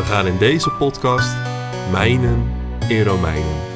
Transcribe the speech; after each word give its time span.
We 0.00 0.06
gaan 0.06 0.26
in 0.26 0.38
deze 0.38 0.70
podcast 0.70 1.36
mijnen 1.90 2.52
in 2.88 3.02
Romeinen. 3.02 3.68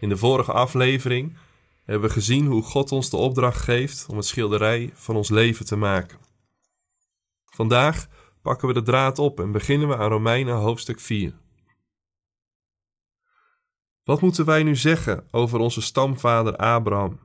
In 0.00 0.08
de 0.08 0.16
vorige 0.16 0.52
aflevering 0.52 1.36
hebben 1.84 2.08
we 2.08 2.14
gezien 2.14 2.46
hoe 2.46 2.62
God 2.62 2.92
ons 2.92 3.10
de 3.10 3.16
opdracht 3.16 3.60
geeft 3.60 4.06
om 4.10 4.16
het 4.16 4.26
schilderij 4.26 4.90
van 4.94 5.16
ons 5.16 5.28
leven 5.28 5.66
te 5.66 5.76
maken. 5.76 6.18
Vandaag 7.44 8.06
pakken 8.42 8.68
we 8.68 8.74
de 8.74 8.82
draad 8.82 9.18
op 9.18 9.40
en 9.40 9.52
beginnen 9.52 9.88
we 9.88 9.96
aan 9.96 10.10
Romeinen 10.10 10.54
hoofdstuk 10.54 11.00
4. 11.00 11.34
Wat 14.04 14.20
moeten 14.20 14.44
wij 14.44 14.62
nu 14.62 14.76
zeggen 14.76 15.26
over 15.30 15.58
onze 15.58 15.80
stamvader 15.80 16.56
Abraham? 16.56 17.20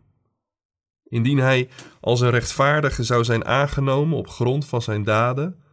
Indien 1.04 1.38
hij 1.38 1.70
als 2.00 2.22
een 2.22 2.30
rechtvaardige 2.30 3.04
zou 3.04 3.24
zijn 3.24 3.46
aangenomen 3.46 4.18
op 4.18 4.28
grond 4.28 4.66
van 4.66 4.82
zijn 4.82 5.04
daden, 5.04 5.64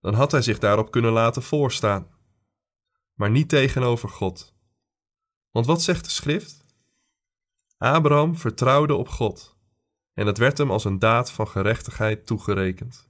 dan 0.00 0.14
had 0.14 0.32
hij 0.32 0.42
zich 0.42 0.58
daarop 0.58 0.90
kunnen 0.90 1.12
laten 1.12 1.42
voorstaan. 1.42 2.06
Maar 3.14 3.30
niet 3.30 3.48
tegenover 3.48 4.08
God. 4.08 4.54
Want 5.50 5.66
wat 5.66 5.82
zegt 5.82 6.04
de 6.04 6.10
schrift? 6.10 6.64
Abraham 7.76 8.36
vertrouwde 8.36 8.94
op 8.94 9.08
God 9.08 9.58
en 10.20 10.26
het 10.26 10.38
werd 10.38 10.58
hem 10.58 10.70
als 10.70 10.84
een 10.84 10.98
daad 10.98 11.32
van 11.32 11.48
gerechtigheid 11.48 12.26
toegerekend. 12.26 13.08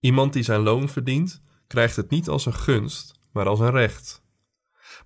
Iemand 0.00 0.32
die 0.32 0.42
zijn 0.42 0.60
loon 0.60 0.88
verdient, 0.88 1.42
krijgt 1.66 1.96
het 1.96 2.10
niet 2.10 2.28
als 2.28 2.46
een 2.46 2.54
gunst, 2.54 3.20
maar 3.32 3.46
als 3.46 3.60
een 3.60 3.70
recht. 3.70 4.23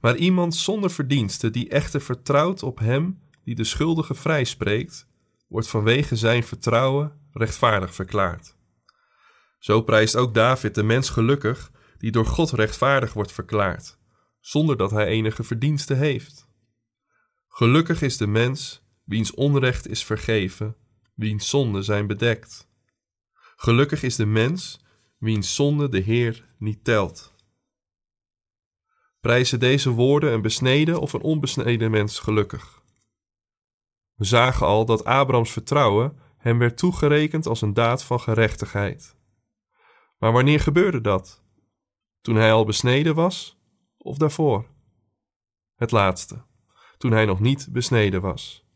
Maar 0.01 0.17
iemand 0.17 0.55
zonder 0.55 0.91
verdienste 0.91 1.51
die 1.51 1.69
echter 1.69 2.01
vertrouwt 2.01 2.63
op 2.63 2.79
hem 2.79 3.21
die 3.45 3.55
de 3.55 3.65
schuldige 3.65 4.15
vrijspreekt, 4.15 5.07
wordt 5.49 5.69
vanwege 5.69 6.17
zijn 6.17 6.45
vertrouwen 6.45 7.13
rechtvaardig 7.33 7.95
verklaard. 7.95 8.57
Zo 9.59 9.83
prijst 9.83 10.17
ook 10.17 10.35
David 10.35 10.75
de 10.75 10.83
mens 10.83 11.11
gelukkig 11.11 11.71
die 11.99 12.11
door 12.11 12.27
God 12.27 12.51
rechtvaardig 12.51 13.13
wordt 13.13 13.33
verklaard, 13.33 13.99
zonder 14.41 14.77
dat 14.77 14.91
hij 14.91 15.07
enige 15.07 15.43
verdienste 15.43 15.95
heeft. 15.95 16.49
Gelukkig 17.49 18.03
is 18.03 18.17
de 18.17 18.27
mens 18.27 18.83
wiens 19.05 19.35
onrecht 19.35 19.89
is 19.89 20.05
vergeven, 20.05 20.77
wiens 21.15 21.49
zonden 21.49 21.85
zijn 21.85 22.07
bedekt. 22.07 22.69
Gelukkig 23.57 24.03
is 24.03 24.17
de 24.17 24.27
mens 24.27 24.81
wiens 25.19 25.55
zonde 25.55 25.89
de 25.89 25.99
Heer 25.99 26.45
niet 26.59 26.85
telt. 26.85 27.35
Prijzen 29.21 29.61
deze 29.61 29.91
woorden 29.91 30.33
een 30.33 30.43
besneden 30.43 31.01
of 31.01 31.13
een 31.13 31.23
onbesneden 31.23 31.91
mens 31.91 32.19
gelukkig? 32.19 32.83
We 34.15 34.25
zagen 34.25 34.67
al 34.67 34.85
dat 34.85 35.05
Abrahams 35.05 35.51
vertrouwen 35.51 36.19
hem 36.37 36.59
werd 36.59 36.77
toegerekend 36.77 37.47
als 37.47 37.63
een 37.63 37.75
daad 37.75 38.05
van 38.05 38.21
gerechtigheid. 38.21 39.17
Maar 40.19 40.33
wanneer 40.33 40.61
gebeurde 40.61 41.01
dat? 41.01 41.43
Toen 42.21 42.37
hij 42.37 42.53
al 42.53 42.65
besneden 42.65 43.15
was 43.15 43.59
of 43.99 44.17
daarvoor? 44.17 44.67
Het 45.75 45.91
laatste, 45.91 46.45
toen 46.99 47.13
hij 47.13 47.25
nog 47.25 47.41
niet 47.41 47.69
besneden 47.71 48.21
was. 48.21 48.67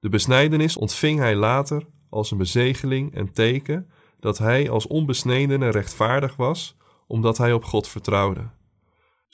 De 0.00 0.08
besnijdenis 0.08 0.76
ontving 0.76 1.18
hij 1.18 1.34
later 1.34 1.86
als 2.10 2.30
een 2.30 2.38
bezegeling 2.38 3.14
en 3.14 3.32
teken 3.32 3.90
dat 4.20 4.38
hij 4.38 4.70
als 4.70 4.86
onbesnedene 4.86 5.70
rechtvaardig 5.70 6.36
was, 6.36 6.76
omdat 7.06 7.38
hij 7.38 7.52
op 7.52 7.64
God 7.64 7.88
vertrouwde. 7.88 8.50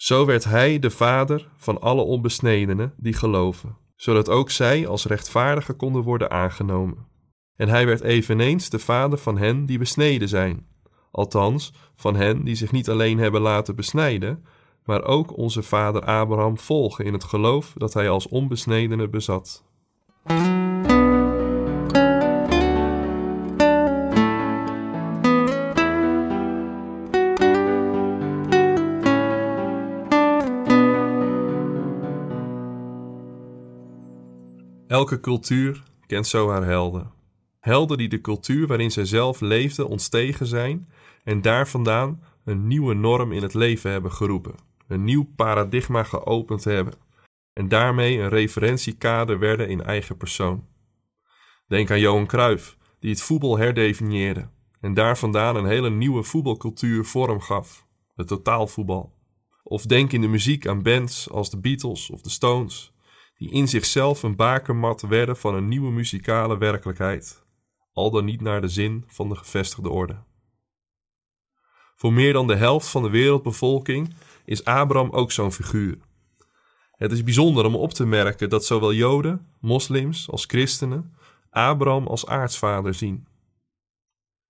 Zo 0.03 0.25
werd 0.25 0.45
hij 0.45 0.79
de 0.79 0.91
vader 0.91 1.49
van 1.57 1.81
alle 1.81 2.03
onbesnedenen 2.03 2.95
die 2.97 3.13
geloven, 3.13 3.77
zodat 3.97 4.29
ook 4.29 4.51
zij 4.51 4.87
als 4.87 5.05
rechtvaardigen 5.05 5.77
konden 5.77 6.03
worden 6.03 6.31
aangenomen. 6.31 7.07
En 7.57 7.69
hij 7.69 7.87
werd 7.87 8.01
eveneens 8.01 8.71
de 8.71 8.79
vader 8.79 9.19
van 9.19 9.39
hen 9.39 9.67
die 9.67 9.79
besneden 9.79 10.29
zijn, 10.29 10.67
althans 11.11 11.73
van 11.97 12.17
hen 12.17 12.45
die 12.45 12.55
zich 12.55 12.73
niet 12.73 12.91
alleen 12.91 13.19
hebben 13.19 13.41
laten 13.41 13.77
besnijden, 13.77 14.45
maar 14.85 15.05
ook 15.05 15.37
onze 15.37 15.63
vader 15.63 16.05
Abraham 16.05 16.59
volgen 16.59 17.05
in 17.05 17.13
het 17.13 17.25
geloof 17.25 17.73
dat 17.77 17.95
hij 17.95 18.09
als 18.09 18.29
onbesnedene 18.29 19.09
bezat. 19.09 19.65
Elke 35.03 35.21
cultuur 35.21 35.83
kent 36.07 36.27
zo 36.27 36.51
haar 36.51 36.65
helden. 36.65 37.11
Helden 37.61 37.99
die 37.99 38.09
de 38.09 38.21
cultuur 38.21 38.67
waarin 38.67 38.91
zij 38.91 39.05
zelf 39.05 39.41
leefden 39.41 39.89
ontstegen 39.89 40.47
zijn 40.47 40.89
en 41.25 41.41
daar 41.41 41.69
vandaan 41.69 42.23
een 42.45 42.67
nieuwe 42.67 42.95
norm 42.95 43.33
in 43.33 43.43
het 43.43 43.55
leven 43.55 43.91
hebben 43.91 44.13
geroepen, 44.13 44.55
een 44.89 45.05
nieuw 45.05 45.29
paradigma 45.37 46.03
geopend 46.03 46.65
hebben 46.65 46.95
en 47.53 47.69
daarmee 47.69 48.19
een 48.19 48.29
referentiekader 48.29 49.39
werden 49.39 49.69
in 49.69 49.83
eigen 49.83 50.17
persoon. 50.17 50.67
Denk 51.67 51.91
aan 51.91 52.01
Johan 52.01 52.27
Cruijff, 52.27 52.77
die 53.01 53.11
het 53.11 53.23
voetbal 53.23 53.59
herdefinieerde 53.59 54.49
en 54.81 54.95
daar 54.95 55.19
vandaan 55.19 55.57
een 55.57 55.67
hele 55.67 55.91
nieuwe 55.91 56.23
voetbalcultuur 56.23 57.05
vorm 57.05 57.41
gaf, 57.41 57.87
het 58.15 58.27
totaalvoetbal. 58.27 59.15
Of 59.63 59.87
denk 59.87 60.13
in 60.13 60.21
de 60.21 60.29
muziek 60.29 60.67
aan 60.67 60.83
bands 60.83 61.31
als 61.31 61.51
de 61.51 61.59
Beatles 61.59 62.11
of 62.11 62.21
de 62.21 62.31
Stones, 62.31 62.93
die 63.43 63.51
in 63.51 63.69
zichzelf 63.69 64.23
een 64.23 64.37
bakermat 64.37 65.01
werden 65.01 65.37
van 65.37 65.55
een 65.55 65.69
nieuwe 65.69 65.91
muzikale 65.91 66.59
werkelijkheid, 66.59 67.45
al 67.93 68.11
dan 68.11 68.25
niet 68.25 68.41
naar 68.41 68.61
de 68.61 68.69
zin 68.69 69.05
van 69.07 69.29
de 69.29 69.35
gevestigde 69.35 69.91
orde. 69.91 70.23
Voor 71.97 72.13
meer 72.13 72.33
dan 72.33 72.47
de 72.47 72.57
helft 72.57 72.89
van 72.89 73.03
de 73.03 73.11
wereldbevolking 73.11 74.15
is 74.45 74.65
Abraham 74.65 75.11
ook 75.11 75.33
zo'n 75.33 75.53
figuur. 75.53 75.99
Het 76.91 77.13
is 77.13 77.25
bijzonder 77.25 77.65
om 77.65 77.75
op 77.75 77.93
te 77.93 78.07
merken 78.07 78.49
dat 78.49 78.65
zowel 78.65 78.93
Joden, 78.93 79.47
moslims 79.61 80.31
als 80.31 80.45
christenen 80.45 81.15
Abraham 81.51 82.07
als 82.07 82.27
aartsvader 82.27 82.95
zien. 82.95 83.27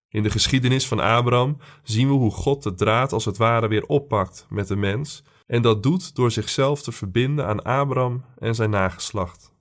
In 0.08 0.22
de 0.22 0.30
geschiedenis 0.30 0.86
van 0.86 1.00
Abraham 1.00 1.56
zien 1.82 2.08
we 2.08 2.14
hoe 2.14 2.30
God 2.30 2.62
de 2.62 2.74
draad 2.74 3.12
als 3.12 3.24
het 3.24 3.36
ware 3.36 3.68
weer 3.68 3.84
oppakt 3.86 4.46
met 4.48 4.68
de 4.68 4.76
mens 4.76 5.22
en 5.52 5.62
dat 5.62 5.82
doet 5.82 6.14
door 6.14 6.30
zichzelf 6.30 6.82
te 6.82 6.92
verbinden 6.92 7.46
aan 7.46 7.62
Abraham 7.62 8.24
en 8.38 8.54
zijn 8.54 8.70
nageslacht. 8.70 9.54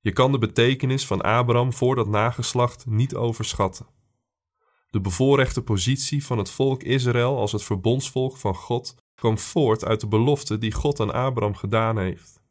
Je 0.00 0.12
kan 0.12 0.32
de 0.32 0.38
betekenis 0.38 1.06
van 1.06 1.20
Abraham 1.20 1.72
voor 1.72 1.94
dat 1.94 2.08
nageslacht 2.08 2.86
niet 2.86 3.14
overschatten. 3.14 3.86
De 4.90 5.00
bevoorrechte 5.00 5.62
positie 5.62 6.26
van 6.26 6.38
het 6.38 6.50
volk 6.50 6.82
Israël 6.82 7.38
als 7.38 7.52
het 7.52 7.62
verbondsvolk 7.62 8.36
van 8.36 8.54
God 8.54 8.94
kwam 9.14 9.38
voort 9.38 9.84
uit 9.84 10.00
de 10.00 10.08
belofte 10.08 10.58
die 10.58 10.72
God 10.72 11.00
aan 11.00 11.12
Abraham 11.12 11.54
gedaan 11.54 11.98
heeft. 11.98 12.42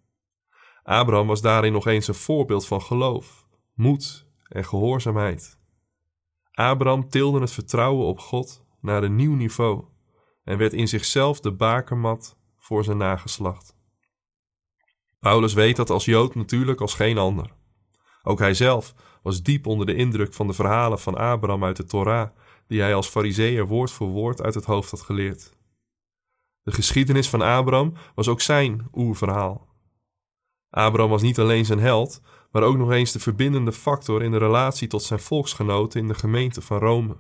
Abraham 0.83 1.28
was 1.28 1.42
daarin 1.42 1.74
nog 1.74 1.88
eens 1.88 2.07
een 2.07 2.13
voorbeeld 2.13 2.68
van 2.68 2.81
geloof, 2.81 3.48
moed 3.74 4.28
en 4.48 4.66
gehoorzaamheid. 4.66 5.60
Abraham 6.51 7.10
tilde 7.10 7.39
het 7.39 7.51
vertrouwen 7.51 8.06
op 8.06 8.19
God 8.19 8.66
naar 8.80 9.04
een 9.04 9.16
nieuw 9.16 9.36
niveau 9.36 9.92
en 10.44 10.57
werd 10.57 10.74
in 10.74 10.88
zichzelf 10.88 11.40
de 11.40 11.51
bakermat 11.51 12.38
voor 12.57 12.84
zijn 12.84 12.98
nageslacht. 12.98 13.75
Paulus 15.19 15.54
weet 15.54 15.75
dat 15.75 15.90
als 15.90 16.06
Jood 16.06 16.36
natuurlijk 16.36 16.81
als 16.81 16.94
geen 16.94 17.18
ander. 17.18 17.51
Ook 18.24 18.40
hij 18.40 18.54
zelf 18.54 18.94
was 19.22 19.44
diep 19.44 19.68
onder 19.68 19.86
de 19.86 19.95
indruk 19.95 20.34
van 20.34 20.48
de 20.48 20.54
verhalen 20.54 21.00
van 21.00 21.18
Abraham 21.18 21.63
uit 21.63 21.78
de 21.78 21.86
Torah, 21.86 22.30
die 22.68 22.81
hij 22.81 22.95
als 22.95 23.07
fariseer 23.07 23.68
woord 23.68 23.92
voor 23.92 24.07
woord 24.07 24.42
uit 24.42 24.54
het 24.54 24.66
hoofd 24.66 24.92
had 24.92 25.01
geleerd. 25.01 25.51
De 26.63 26.72
geschiedenis 26.72 27.30
van 27.30 27.42
Abraham 27.42 27.94
was 28.16 28.28
ook 28.28 28.42
zijn 28.42 28.88
oerverhaal. 28.94 29.68
Abraham 30.69 31.10
was 31.10 31.22
niet 31.22 31.40
alleen 31.40 31.66
zijn 31.66 31.80
held, 31.80 32.22
maar 32.51 32.63
ook 32.63 32.78
nog 32.78 32.92
eens 32.92 33.12
de 33.12 33.19
verbindende 33.19 33.72
factor 33.72 34.24
in 34.24 34.31
de 34.31 34.38
relatie 34.38 34.88
tot 34.88 35.04
zijn 35.04 35.19
volksgenoten 35.19 36.00
in 36.00 36.07
de 36.07 36.13
gemeente 36.13 36.62
van 36.62 36.78
Rome. 36.78 37.18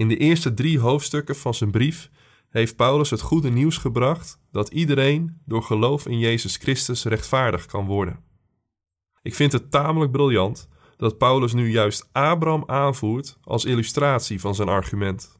In 0.00 0.08
de 0.08 0.16
eerste 0.16 0.54
drie 0.54 0.78
hoofdstukken 0.78 1.36
van 1.36 1.54
zijn 1.54 1.70
brief 1.70 2.10
heeft 2.48 2.76
Paulus 2.76 3.10
het 3.10 3.20
goede 3.20 3.50
nieuws 3.50 3.76
gebracht 3.76 4.40
dat 4.52 4.68
iedereen 4.68 5.40
door 5.44 5.62
geloof 5.62 6.06
in 6.06 6.18
Jezus 6.18 6.56
Christus 6.56 7.04
rechtvaardig 7.04 7.66
kan 7.66 7.86
worden. 7.86 8.24
Ik 9.22 9.34
vind 9.34 9.52
het 9.52 9.70
tamelijk 9.70 10.12
briljant 10.12 10.68
dat 10.96 11.18
Paulus 11.18 11.52
nu 11.52 11.70
juist 11.70 12.08
Abraham 12.12 12.62
aanvoert 12.66 13.38
als 13.42 13.64
illustratie 13.64 14.40
van 14.40 14.54
zijn 14.54 14.68
argument. 14.68 15.38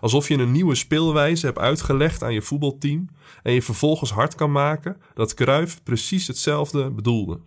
Alsof 0.00 0.28
je 0.28 0.38
een 0.38 0.52
nieuwe 0.52 0.74
speelwijze 0.74 1.46
hebt 1.46 1.58
uitgelegd 1.58 2.22
aan 2.22 2.34
je 2.34 2.42
voetbalteam 2.42 3.08
en 3.42 3.52
je 3.52 3.62
vervolgens 3.62 4.10
hard 4.10 4.34
kan 4.34 4.52
maken 4.52 5.00
dat 5.14 5.34
Cruyff 5.34 5.82
precies 5.82 6.26
hetzelfde 6.26 6.90
bedoelde. 6.90 7.40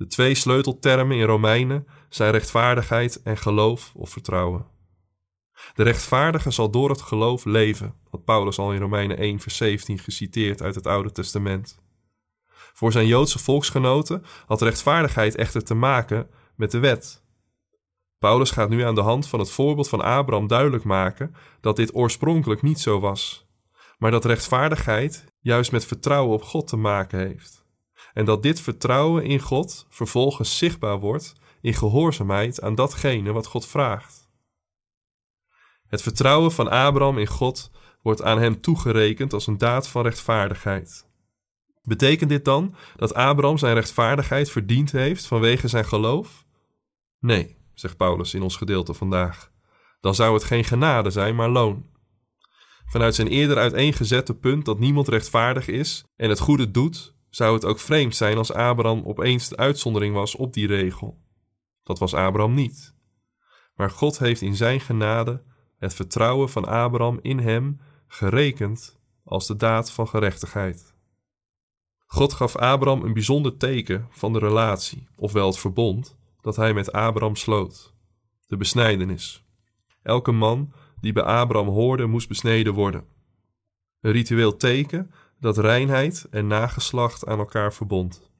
De 0.00 0.06
twee 0.06 0.34
sleuteltermen 0.34 1.16
in 1.16 1.24
Romeinen 1.24 1.86
zijn 2.08 2.30
rechtvaardigheid 2.30 3.22
en 3.22 3.36
geloof 3.36 3.92
of 3.94 4.10
vertrouwen. 4.10 4.66
De 5.74 5.82
rechtvaardige 5.82 6.50
zal 6.50 6.70
door 6.70 6.90
het 6.90 7.00
geloof 7.00 7.44
leven, 7.44 7.94
wat 8.10 8.24
Paulus 8.24 8.58
al 8.58 8.72
in 8.72 8.80
Romeinen 8.80 9.16
1 9.16 9.40
vers 9.40 9.56
17 9.56 9.98
geciteerd 9.98 10.62
uit 10.62 10.74
het 10.74 10.86
Oude 10.86 11.12
Testament. 11.12 11.78
Voor 12.48 12.92
zijn 12.92 13.06
Joodse 13.06 13.38
volksgenoten 13.38 14.24
had 14.46 14.62
rechtvaardigheid 14.62 15.34
echter 15.34 15.64
te 15.64 15.74
maken 15.74 16.30
met 16.56 16.70
de 16.70 16.78
wet. 16.78 17.24
Paulus 18.18 18.50
gaat 18.50 18.68
nu 18.68 18.82
aan 18.82 18.94
de 18.94 19.00
hand 19.00 19.28
van 19.28 19.38
het 19.38 19.50
voorbeeld 19.50 19.88
van 19.88 20.00
Abraham 20.00 20.46
duidelijk 20.46 20.84
maken 20.84 21.34
dat 21.60 21.76
dit 21.76 21.94
oorspronkelijk 21.94 22.62
niet 22.62 22.80
zo 22.80 23.00
was, 23.00 23.46
maar 23.98 24.10
dat 24.10 24.24
rechtvaardigheid 24.24 25.24
juist 25.40 25.72
met 25.72 25.84
vertrouwen 25.84 26.34
op 26.34 26.42
God 26.42 26.68
te 26.68 26.76
maken 26.76 27.18
heeft. 27.18 27.60
En 28.12 28.24
dat 28.24 28.42
dit 28.42 28.60
vertrouwen 28.60 29.24
in 29.24 29.40
God 29.40 29.86
vervolgens 29.88 30.58
zichtbaar 30.58 31.00
wordt 31.00 31.32
in 31.60 31.74
gehoorzaamheid 31.74 32.60
aan 32.60 32.74
datgene 32.74 33.32
wat 33.32 33.46
God 33.46 33.66
vraagt. 33.66 34.28
Het 35.86 36.02
vertrouwen 36.02 36.52
van 36.52 36.70
Abraham 36.70 37.18
in 37.18 37.26
God 37.26 37.70
wordt 38.02 38.22
aan 38.22 38.38
hem 38.38 38.60
toegerekend 38.60 39.32
als 39.32 39.46
een 39.46 39.58
daad 39.58 39.88
van 39.88 40.02
rechtvaardigheid. 40.02 41.08
Betekent 41.82 42.30
dit 42.30 42.44
dan 42.44 42.74
dat 42.96 43.14
Abraham 43.14 43.58
zijn 43.58 43.74
rechtvaardigheid 43.74 44.50
verdiend 44.50 44.92
heeft 44.92 45.26
vanwege 45.26 45.68
zijn 45.68 45.84
geloof? 45.84 46.44
Nee, 47.18 47.56
zegt 47.74 47.96
Paulus 47.96 48.34
in 48.34 48.42
ons 48.42 48.56
gedeelte 48.56 48.94
vandaag. 48.94 49.50
Dan 50.00 50.14
zou 50.14 50.34
het 50.34 50.44
geen 50.44 50.64
genade 50.64 51.10
zijn, 51.10 51.34
maar 51.34 51.48
loon. 51.48 51.88
Vanuit 52.86 53.14
zijn 53.14 53.28
eerder 53.28 53.56
uiteengezette 53.56 54.34
punt 54.34 54.64
dat 54.64 54.78
niemand 54.78 55.08
rechtvaardig 55.08 55.68
is 55.68 56.04
en 56.16 56.28
het 56.28 56.38
goede 56.38 56.70
doet, 56.70 57.14
zou 57.30 57.54
het 57.54 57.64
ook 57.64 57.78
vreemd 57.78 58.16
zijn 58.16 58.36
als 58.36 58.52
Abraham 58.52 59.02
opeens 59.04 59.48
de 59.48 59.56
uitzondering 59.56 60.14
was 60.14 60.36
op 60.36 60.52
die 60.52 60.66
regel. 60.66 61.18
Dat 61.82 61.98
was 61.98 62.14
Abraham 62.14 62.54
niet. 62.54 62.94
Maar 63.74 63.90
God 63.90 64.18
heeft 64.18 64.40
in 64.40 64.56
zijn 64.56 64.80
genade 64.80 65.42
het 65.78 65.94
vertrouwen 65.94 66.48
van 66.48 66.64
Abraham 66.64 67.18
in 67.22 67.38
hem 67.38 67.80
gerekend 68.06 68.98
als 69.24 69.46
de 69.46 69.56
daad 69.56 69.92
van 69.92 70.08
gerechtigheid. 70.08 70.94
God 72.06 72.32
gaf 72.32 72.56
Abraham 72.56 73.02
een 73.02 73.12
bijzonder 73.12 73.56
teken 73.56 74.06
van 74.10 74.32
de 74.32 74.38
relatie, 74.38 75.08
ofwel 75.16 75.46
het 75.46 75.58
verbond, 75.58 76.16
dat 76.40 76.56
hij 76.56 76.74
met 76.74 76.92
Abraham 76.92 77.36
sloot: 77.36 77.94
de 78.46 78.56
besnijdenis. 78.56 79.44
Elke 80.02 80.32
man 80.32 80.72
die 81.00 81.12
bij 81.12 81.22
Abraham 81.22 81.68
hoorde, 81.68 82.06
moest 82.06 82.28
besneden 82.28 82.74
worden. 82.74 83.04
Een 84.00 84.12
ritueel 84.12 84.56
teken 84.56 85.10
dat 85.40 85.58
reinheid 85.58 86.26
en 86.30 86.46
nageslacht 86.46 87.26
aan 87.26 87.38
elkaar 87.38 87.72
verbond. 87.72 88.30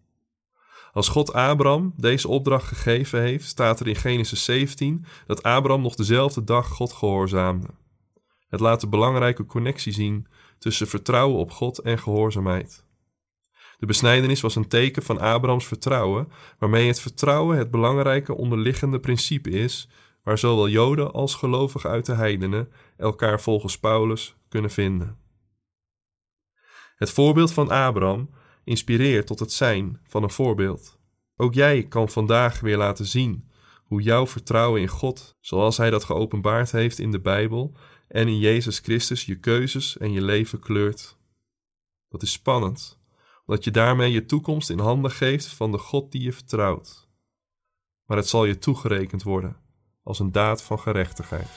Als 0.93 1.09
God 1.09 1.33
Abraham 1.33 1.93
deze 1.97 2.29
opdracht 2.29 2.67
gegeven 2.67 3.21
heeft, 3.21 3.49
staat 3.49 3.81
er 3.81 3.89
in 3.89 3.97
Genesis 3.97 4.45
17 4.45 5.05
dat 5.27 5.43
Abraham 5.43 5.83
nog 5.83 5.95
dezelfde 5.95 6.45
dag 6.45 6.69
God 6.69 6.93
gehoorzaamde. 6.93 7.69
Het 8.49 8.61
laat 8.61 8.81
de 8.81 8.89
belangrijke 8.89 9.47
connectie 9.47 9.93
zien 9.93 10.27
tussen 10.59 10.87
vertrouwen 10.89 11.39
op 11.39 11.51
God 11.51 11.79
en 11.79 11.99
gehoorzaamheid. 11.99 12.85
De 13.79 13.87
besnijdenis 13.87 14.41
was 14.41 14.55
een 14.55 14.69
teken 14.69 15.03
van 15.03 15.21
Abrahams 15.21 15.67
vertrouwen, 15.67 16.33
waarmee 16.59 16.87
het 16.87 17.01
vertrouwen 17.01 17.59
het 17.59 17.71
belangrijke 17.71 18.37
onderliggende 18.37 19.01
principe 19.01 19.51
is, 19.51 19.89
waar 20.23 20.39
zowel 20.39 20.69
Joden 20.69 21.13
als 21.13 21.35
gelovigen 21.35 21.91
uit 21.91 22.07
de 22.07 22.15
heidenen 22.15 22.73
elkaar 22.97 23.41
volgens 23.41 23.79
Paulus 23.79 24.37
kunnen 24.49 24.71
vinden. 24.71 25.20
Het 27.01 27.11
voorbeeld 27.11 27.53
van 27.53 27.71
Abraham 27.71 28.31
inspireert 28.65 29.27
tot 29.27 29.39
het 29.39 29.53
zijn 29.53 30.01
van 30.07 30.23
een 30.23 30.31
voorbeeld. 30.31 30.99
Ook 31.37 31.55
jij 31.55 31.83
kan 31.83 32.09
vandaag 32.09 32.61
weer 32.61 32.77
laten 32.77 33.07
zien 33.07 33.51
hoe 33.85 34.03
jouw 34.03 34.27
vertrouwen 34.27 34.81
in 34.81 34.89
God, 34.89 35.37
zoals 35.41 35.77
Hij 35.77 35.91
dat 35.91 36.05
geopenbaard 36.05 36.73
heeft 36.73 36.99
in 36.99 37.11
de 37.11 37.21
Bijbel 37.21 37.73
en 38.09 38.29
in 38.29 38.39
Jezus 38.39 38.79
Christus, 38.79 39.25
je 39.25 39.39
keuzes 39.39 39.99
en 39.99 40.13
je 40.13 40.23
leven 40.23 40.59
kleurt. 40.59 41.17
Dat 42.09 42.23
is 42.23 42.33
spannend, 42.33 42.99
omdat 43.47 43.65
je 43.65 43.71
daarmee 43.71 44.13
je 44.13 44.27
toekomst 44.27 44.71
in 44.71 44.79
handen 44.79 45.11
geeft 45.11 45.47
van 45.47 45.73
de 45.73 45.79
God 45.79 46.13
die 46.13 46.23
je 46.23 46.33
vertrouwt. 46.33 47.09
Maar 48.05 48.17
het 48.17 48.29
zal 48.29 48.45
je 48.45 48.59
toegerekend 48.59 49.23
worden 49.23 49.57
als 50.03 50.19
een 50.19 50.33
daad 50.33 50.63
van 50.63 50.79
gerechtigheid. 50.79 51.49